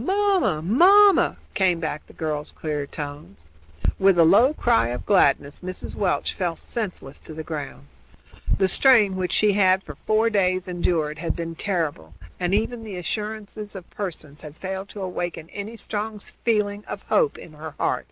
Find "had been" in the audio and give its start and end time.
11.18-11.56